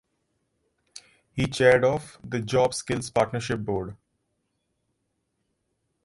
[1.31, 3.95] He chaired of the Jobs Skills Partnership Board.